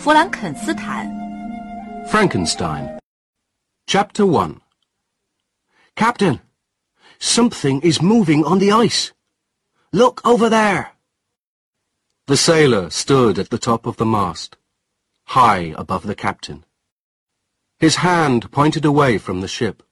[0.00, 1.06] 弗兰肯斯坦
[2.08, 2.98] Frankenstein.
[3.86, 4.58] Chapter 1
[5.94, 6.40] Captain,
[7.18, 9.12] something is moving on the ice.
[9.92, 10.92] Look over there.
[12.26, 14.56] The sailor stood at the top of the mast,
[15.24, 16.64] high above the captain.
[17.78, 19.82] His hand pointed away from the ship,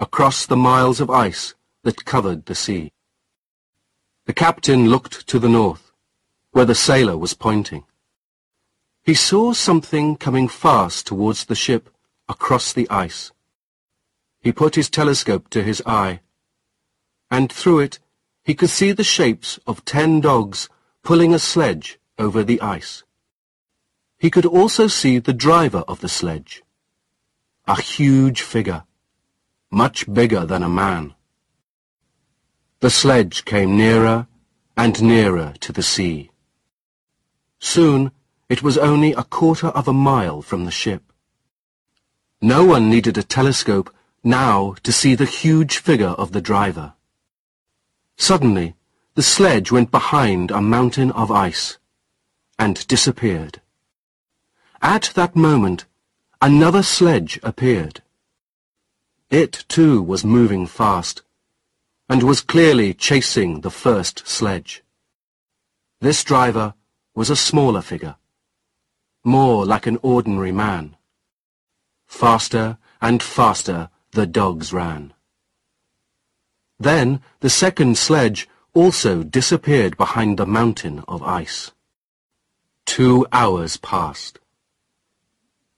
[0.00, 1.54] across the miles of ice
[1.84, 2.90] that covered the sea.
[4.26, 5.92] The captain looked to the north,
[6.50, 7.84] where the sailor was pointing.
[9.07, 11.89] He saw something coming fast towards the ship
[12.27, 13.31] across the ice.
[14.41, 16.19] He put his telescope to his eye,
[17.31, 17.99] and through it
[18.43, 20.67] he could see the shapes of ten dogs
[21.03, 23.05] pulling a sledge over the ice.
[24.19, 26.63] He could also see the driver of the sledge,
[27.65, 28.83] a huge figure,
[29.71, 31.13] much bigger than a man.
[32.81, 34.27] The sledge came nearer
[34.75, 36.29] and nearer to the sea.
[37.59, 38.11] Soon
[38.49, 41.03] it was only a quarter of a mile from the ship.
[42.41, 46.93] No one needed a telescope now to see the huge figure of the driver.
[48.15, 48.75] Suddenly,
[49.15, 51.77] the sledge went behind a mountain of ice
[52.57, 53.59] and disappeared.
[54.81, 55.85] At that moment,
[56.41, 58.01] another sledge appeared.
[59.29, 61.21] It, too, was moving fast
[62.07, 64.83] and was clearly chasing the first sledge.
[65.99, 66.75] This driver
[67.13, 68.15] was a smaller figure
[69.27, 70.95] more like an ordinary man.
[72.07, 75.13] Faster and faster the dogs ran.
[76.79, 81.71] Then the second sledge also disappeared behind the mountain of ice.
[82.85, 84.39] Two hours passed.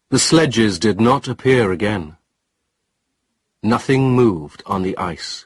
[0.09, 2.17] The sledges did not appear again.
[3.63, 5.45] Nothing moved on the ice.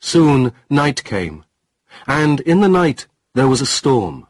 [0.00, 1.44] Soon night came,
[2.06, 4.26] and in the night there was a storm.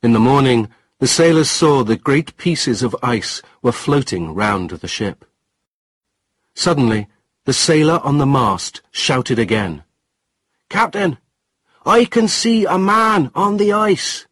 [0.00, 0.68] In the morning,
[1.00, 5.24] the sailors saw that great pieces of ice were floating round the ship.
[6.54, 7.08] Suddenly,
[7.46, 9.82] the sailor on the mast shouted again,
[10.70, 11.18] Captain,
[11.84, 14.26] I can see a man on the ice.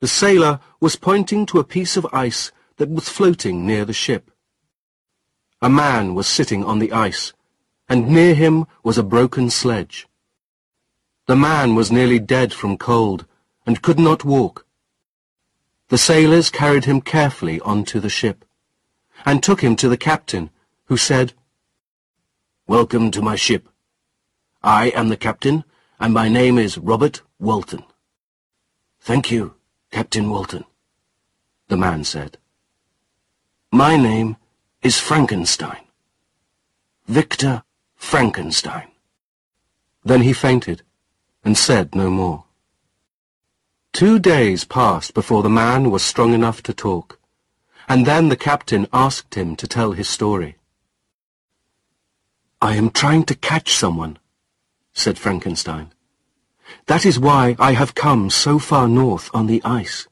[0.00, 4.30] The sailor was pointing to a piece of ice that was floating near the ship.
[5.62, 7.32] A man was sitting on the ice,
[7.88, 10.06] and near him was a broken sledge.
[11.26, 13.24] The man was nearly dead from cold,
[13.66, 14.66] and could not walk.
[15.88, 18.44] The sailors carried him carefully onto the ship,
[19.24, 20.50] and took him to the captain,
[20.86, 21.32] who said,
[22.66, 23.68] Welcome to my ship.
[24.62, 25.64] I am the captain,
[26.00, 27.84] and my name is Robert Walton.
[29.00, 29.54] Thank you,
[29.90, 30.64] Captain Walton,
[31.68, 32.38] the man said.
[33.70, 34.36] My name
[34.82, 35.84] is Frankenstein.
[37.06, 37.62] Victor
[37.96, 38.88] Frankenstein.
[40.04, 40.82] Then he fainted,
[41.44, 42.44] and said no more.
[43.94, 47.20] Two days passed before the man was strong enough to talk,
[47.88, 50.56] and then the captain asked him to tell his story.
[52.60, 54.18] I am trying to catch someone,
[54.94, 55.92] said Frankenstein.
[56.86, 60.08] That is why I have come so far north on the ice.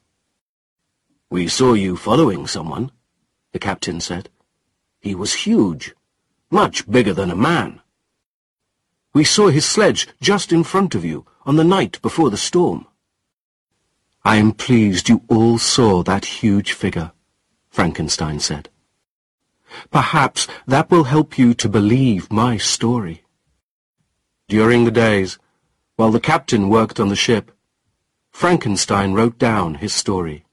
[1.29, 2.89] We saw you following someone,
[3.51, 4.29] the captain said.
[5.01, 5.93] He was huge,
[6.49, 7.81] much bigger than a man.
[9.13, 12.87] We saw his sledge just in front of you on the night before the storm.
[14.25, 17.11] I am pleased you all saw that huge figure,
[17.69, 18.69] Frankenstein said.
[19.91, 23.23] Perhaps that will help you to believe my story.
[24.47, 25.39] During the days,
[25.97, 27.51] while the captain worked on the ship,
[28.31, 30.45] Frankenstein wrote down his story.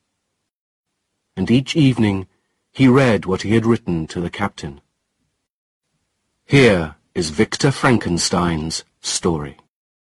[1.36, 2.26] And each evening
[2.72, 4.80] he read what he had written to the captain.
[6.44, 9.59] Here is Victor Frankenstein's story.